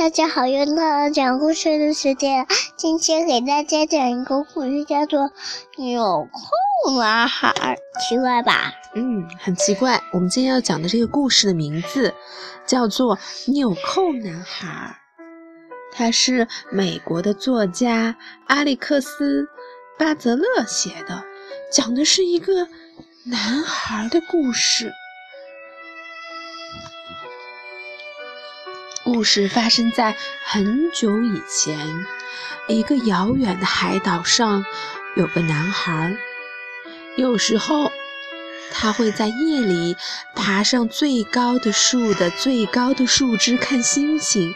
[0.00, 2.46] 大家好，又到了讲故事的时间。
[2.74, 5.24] 今天给大家讲一个故事，叫做
[5.76, 7.52] 《纽扣男孩》。
[8.08, 8.72] 奇怪吧？
[8.94, 10.02] 嗯，很奇怪。
[10.14, 12.14] 我们今天要讲的这个故事的名字
[12.64, 13.14] 叫做
[13.52, 14.96] 《纽扣男孩》，
[15.94, 19.42] 他是美国的作家阿历克斯·
[19.98, 21.22] 巴泽勒写的，
[21.70, 22.66] 讲的是一个
[23.24, 24.94] 男孩的故事。
[29.02, 30.14] 故事发生在
[30.44, 32.06] 很久以前，
[32.68, 34.64] 一个遥远的海岛上，
[35.16, 36.14] 有个男孩。
[37.16, 37.90] 有时候，
[38.70, 39.96] 他会在夜里
[40.36, 44.54] 爬上最高的树的最高的树枝看星星。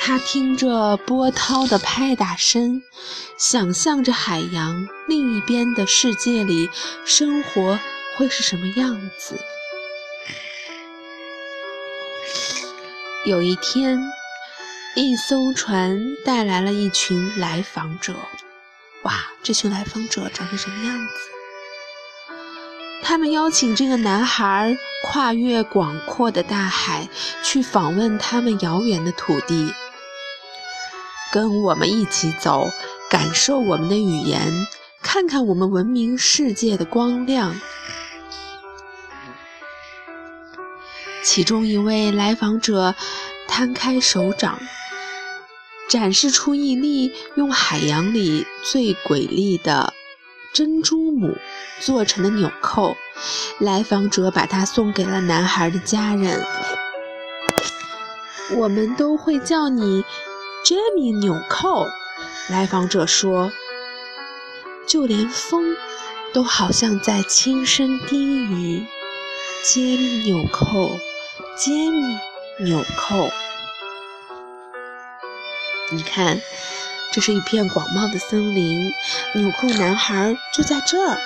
[0.00, 2.82] 他听着波涛的拍打声，
[3.38, 6.70] 想象着海洋另一边的世界里
[7.04, 7.78] 生活
[8.16, 9.38] 会是什么样子。
[13.24, 14.00] 有一天，
[14.96, 18.14] 一艘船带来了一群来访者。
[19.04, 19.12] 哇，
[19.44, 21.12] 这群来访者长成什么样子？
[23.00, 27.08] 他们邀请这个男孩跨越广阔的大海，
[27.44, 29.72] 去访问他们遥远的土地。
[31.30, 32.68] 跟我们一起走，
[33.08, 34.66] 感受我们的语言，
[35.00, 37.54] 看看我们文明世界的光亮。
[41.22, 42.94] 其中一位来访者
[43.46, 44.58] 摊开手掌，
[45.88, 49.94] 展示出一粒用海洋里最瑰丽的
[50.52, 51.36] 珍珠母
[51.80, 52.96] 做成的纽扣。
[53.60, 56.44] 来访者把它送给了男孩的家人。
[58.56, 60.04] 我们都会叫你
[60.64, 61.86] 杰米纽扣。
[62.48, 63.52] 来访者说，
[64.86, 65.76] 就连风
[66.32, 68.84] 都好像在轻声低语
[69.62, 70.98] ：“杰米纽扣。”
[71.54, 72.18] 杰米
[72.60, 73.30] 纽扣，
[75.90, 76.40] 你看，
[77.12, 78.90] 这是一片广袤的森林，
[79.34, 81.20] 纽扣男孩就在这儿。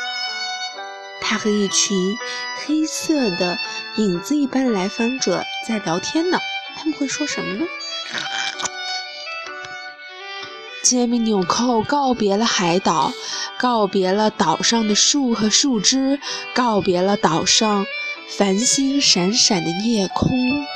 [1.21, 2.19] 他和一群
[2.65, 3.56] 黑色的
[3.99, 6.41] 影子一般的来访者在聊天呢。
[6.77, 7.65] 他们会说什么呢？
[10.83, 13.12] 杰米纽扣告别了海岛，
[13.59, 16.19] 告别了岛上的树和树枝，
[16.53, 17.87] 告别了岛上。
[18.28, 20.66] 繁星闪闪的夜空，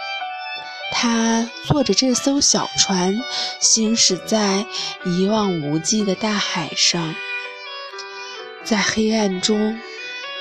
[0.92, 3.20] 他坐着这艘小船，
[3.58, 4.64] 行驶在
[5.04, 7.14] 一望无际的大海上。
[8.64, 9.78] 在黑暗中，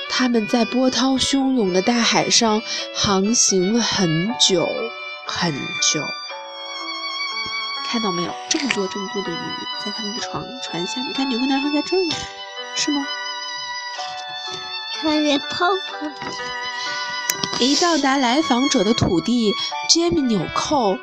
[0.08, 2.62] 他们在波涛汹涌的大海上
[2.94, 4.68] 航行了很久
[5.26, 5.52] 很
[5.92, 6.02] 久。
[7.86, 8.32] 看到没有？
[8.48, 9.34] 这么多这么多的鱼
[9.84, 11.12] 在他们的船船下面。
[11.12, 12.14] 看，纽扣男孩在这儿呢，
[12.76, 13.04] 是吗？
[15.02, 16.06] 看见泡泡。
[17.58, 19.54] 一到达来访者的土地，
[19.88, 20.98] 杰米纽扣，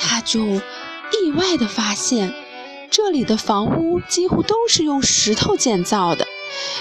[0.00, 2.34] 他就意外地发现，
[2.90, 6.26] 这里的房屋几乎都是用石头建造的，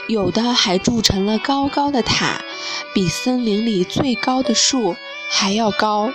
[0.07, 2.41] 有的还筑成了高高的塔，
[2.93, 4.95] 比森林里最高的树
[5.29, 6.11] 还要高，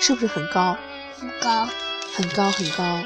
[0.00, 0.76] 是不是很高？
[1.18, 1.68] 很高，
[2.14, 3.00] 很高，很高。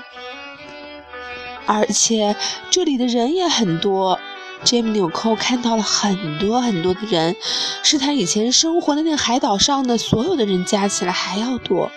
[1.66, 2.36] 而且
[2.70, 4.20] 这里的人也很多。
[4.64, 7.36] 杰米纽扣看到了很多很多的人，
[7.82, 11.91] 是他以前生活的那个海岛上的所有的人加起来还要多。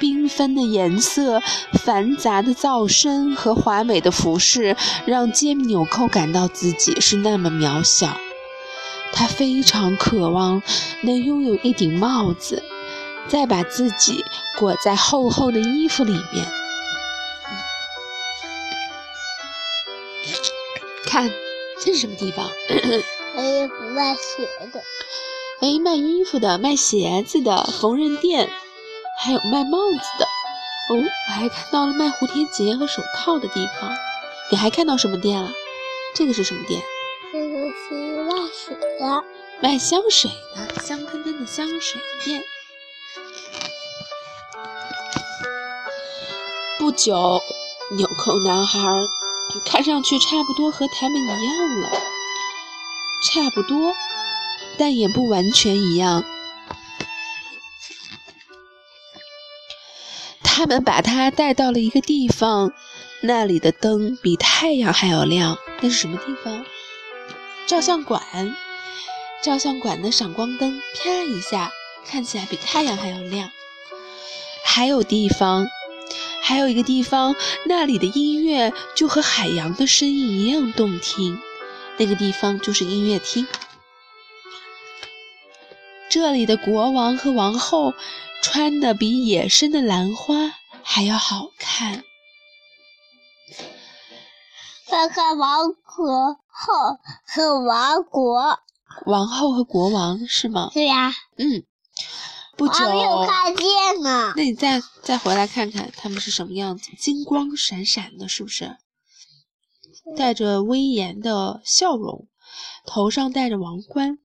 [0.00, 8.16] 缤纷的颜色、繁杂的噪声和华美的服饰，让杰米纽扣感到自己是那么渺小。
[9.12, 10.62] 他非常渴望
[11.02, 12.62] 能拥有一顶帽子，
[13.28, 14.24] 再把自己
[14.58, 16.59] 裹在厚厚的衣服里面。
[21.06, 21.30] 看，
[21.80, 22.46] 这是什么地方？
[23.36, 24.82] 哎，卖鞋的。
[25.60, 28.48] 哎，卖衣服的，卖鞋子的，缝纫店，
[29.18, 30.26] 还有卖帽子的。
[30.90, 33.94] 哦，我还看到了卖蝴蝶结和手套的地方。
[34.50, 35.52] 你还看到什么店了？
[36.14, 36.82] 这个是什么店？
[37.32, 39.24] 这个是卖水的，
[39.60, 42.42] 卖香水的，香喷喷的香水店。
[46.78, 47.40] 不久，
[47.96, 48.80] 纽扣男孩。
[49.64, 51.90] 看上去差不多和他们一样了，
[53.24, 53.94] 差不多，
[54.78, 56.24] 但也不完全一样。
[60.42, 62.72] 他们把他带到了一个地方，
[63.22, 65.56] 那里的灯比太阳还要亮。
[65.80, 66.64] 那是什么地方？
[67.66, 68.22] 照相馆。
[69.42, 71.72] 照相馆的闪光灯啪一下，
[72.06, 73.50] 看起来比太阳还要亮。
[74.64, 75.66] 还有地方。
[76.42, 77.34] 还有一个地方，
[77.66, 81.40] 那里的音乐就和海洋的声音一样动听。
[81.98, 83.46] 那个地方就是音乐厅。
[86.08, 87.94] 这里的国王和王后
[88.42, 92.02] 穿的比野生的兰花还要好看。
[94.88, 98.58] 看看王国后和王国，
[99.06, 100.70] 王后和国王是吗？
[100.74, 101.12] 对呀。
[101.36, 101.62] 嗯。
[102.60, 104.34] 不久，没有看见呢。
[104.36, 108.76] 那你再再回来看看他们是什么样子，金光闪闪的，是不是？
[110.14, 112.28] 带着威严的笑容，
[112.84, 114.18] 头上戴着王冠，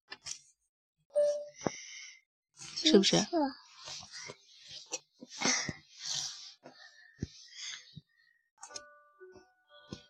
[2.84, 3.26] 是不是？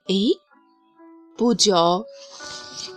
[0.07, 0.29] 诶，
[1.37, 2.05] 不久，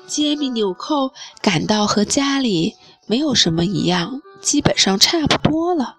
[0.06, 2.76] 杰米纽扣感到和家里
[3.06, 4.22] 没有什么一样。
[4.40, 5.96] 基本上差不多了，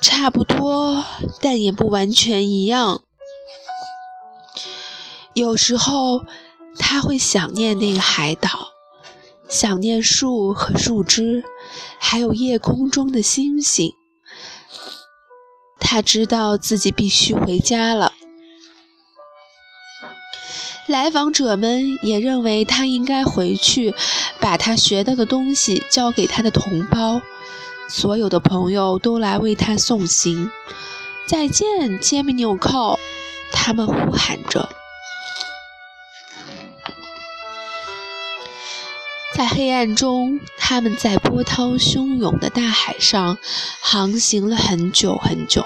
[0.00, 1.04] 差不多，
[1.40, 3.02] 但也不完全一样。
[5.34, 6.24] 有时候
[6.78, 8.68] 他会想念那个海岛，
[9.48, 11.44] 想念树和树枝，
[11.98, 13.94] 还有夜空中的星星。
[15.78, 18.12] 他知道自己必须回家了。
[20.90, 23.94] 来访者们也认为他应该回去，
[24.40, 27.22] 把他学到的东西交给他的同胞。
[27.88, 30.50] 所有的朋友都来为他送行。
[31.26, 32.98] 再见，杰米纽扣！
[33.52, 34.68] 他们呼喊着。
[39.32, 43.38] 在黑暗中，他们在波涛汹涌的大海上
[43.80, 45.64] 航行了很久很久。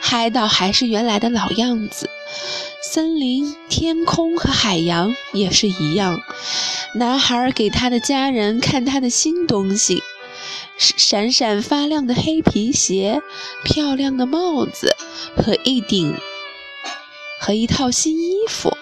[0.00, 2.08] 海岛还是原来的老样子。
[2.82, 6.22] 森林、天空和海洋也是一样。
[6.94, 10.02] 男孩给他的家人看他的新东西：
[10.76, 13.22] 闪闪发亮的黑皮鞋、
[13.62, 14.96] 漂亮的帽子
[15.36, 16.16] 和一顶
[17.38, 18.76] 和一套新衣服。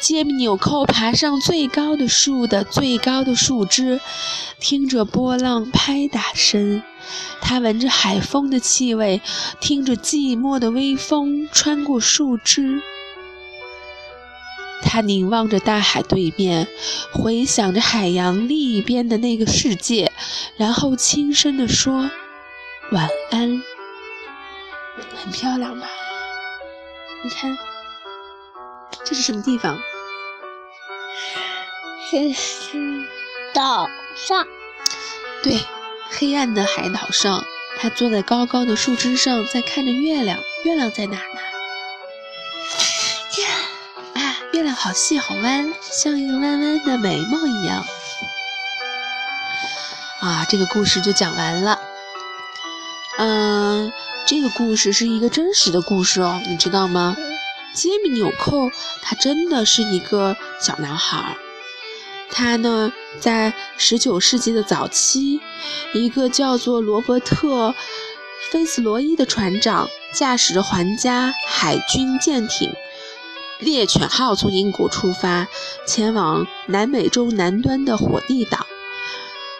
[0.00, 4.00] 杰米纽扣爬上最高的树的最高的树枝，
[4.60, 6.82] 听着波浪拍打声。
[7.40, 9.20] 他闻着海风的气味，
[9.60, 12.82] 听着寂寞的微风穿过树枝。
[14.82, 16.68] 他凝望着大海对面，
[17.12, 20.12] 回想着海洋另一边的那个世界，
[20.56, 22.10] 然后轻声地说
[22.92, 23.62] ：“晚安。”
[25.16, 25.86] 很漂亮吧？
[27.24, 27.56] 你看，
[29.04, 29.78] 这是什么地方？
[32.10, 33.04] 这是
[33.52, 34.46] 岛上。
[35.42, 35.60] 对。
[36.10, 37.44] 黑暗的海岛上，
[37.78, 40.38] 他坐在高高的树枝上，在看着月亮。
[40.64, 41.40] 月亮在哪儿呢？
[44.14, 47.84] 啊，月亮好细好弯，像一个弯弯的眉毛一样。
[50.20, 51.80] 啊，这个故事就讲完了。
[53.18, 53.92] 嗯，
[54.26, 57.16] 这个故事是一个真实的故事哦，你知道吗？
[57.74, 58.70] 杰米纽扣
[59.02, 61.36] 他真的是一个小男孩。
[62.30, 65.40] 他呢，在十九世纪的早期，
[65.94, 67.70] 一个叫做罗伯特·
[68.50, 72.72] 菲斯罗伊的船长驾驶着皇家海军舰艇
[73.60, 75.48] “猎犬号”从英国出发，
[75.86, 78.66] 前往南美洲南端的火地岛。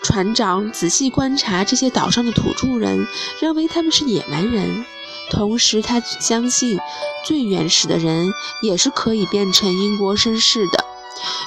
[0.03, 3.09] 船长仔细观察这些岛上的土著人，
[3.41, 4.85] 认为他们是野蛮人，
[5.31, 6.79] 同时他相信
[7.25, 8.31] 最原始的人
[8.63, 10.85] 也是可以变成英国绅士的。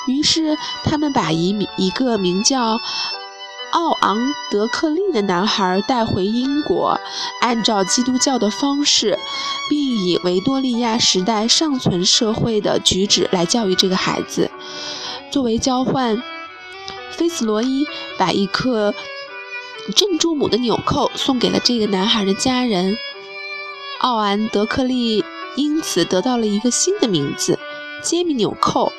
[0.07, 2.79] 于是，他们把一名一个名叫
[3.71, 4.17] 奥昂
[4.49, 6.99] 德克利的男孩带回英国，
[7.41, 9.19] 按照基督教的方式，
[9.69, 14.49] 并以维多利亚时代尚存社会的举止来教育这个孩子。
[15.31, 16.23] 作为交换，
[17.11, 17.85] 菲茨罗伊
[18.17, 18.95] 把一颗
[19.95, 22.97] 珍珠母的纽扣送给了这个男孩的家人。
[23.99, 25.23] 奥安德克利
[25.55, 27.59] 因此得到了一个新的名字——
[28.01, 28.91] 杰米纽扣。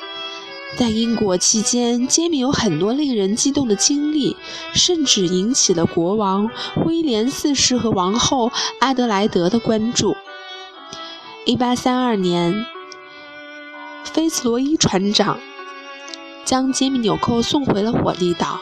[0.77, 4.35] 在英国期间，杰米有很多令人激动的经历，
[4.73, 6.49] 甚至引起了国王
[6.85, 10.15] 威廉四世和王后阿德莱德的关注。
[11.45, 12.65] 1832年，
[14.05, 15.39] 菲茨罗伊船长
[16.45, 18.59] 将杰米纽扣送回了火力岛，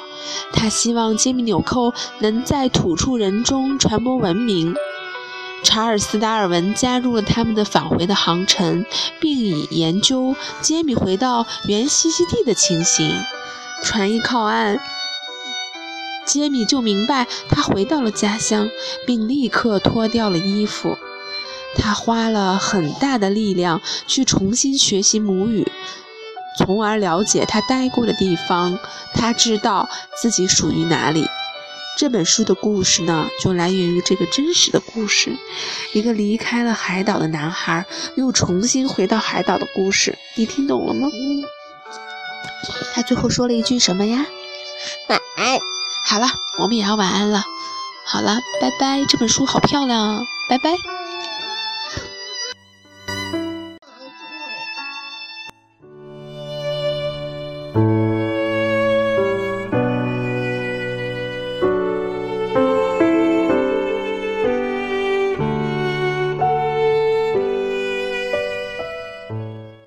[0.52, 4.76] 他希望杰米纽扣能在土著人中传播文明。
[5.64, 8.86] 查尔斯·达尔文加入了他们的返回的航程，
[9.20, 13.24] 并以研究杰米回到原栖息地的情形。
[13.84, 14.80] 船一靠岸，
[16.26, 18.68] 杰米就明白他回到了家乡，
[19.06, 20.98] 并立刻脱掉了衣服。
[21.76, 25.72] 他花了很大的力量去重新学习母语，
[26.58, 28.80] 从而了解他待过的地方。
[29.14, 29.88] 他知道
[30.20, 31.28] 自己属于哪里。
[32.00, 35.36] 这本书的故事呢，就来源于这个真实的故事，
[35.92, 40.18] 一个离开了海岛的男孩又重新回到海岛的故事。
[40.36, 41.10] 你听懂了吗？
[42.94, 44.26] 他最后说了一句什么呀？
[45.10, 45.60] 晚安。
[46.06, 47.44] 好了，我们也要晚安了。
[48.06, 49.04] 好了，拜拜。
[49.10, 50.99] 这本书好漂亮啊，拜拜。